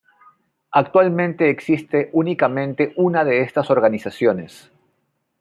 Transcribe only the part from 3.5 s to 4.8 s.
organizaciones.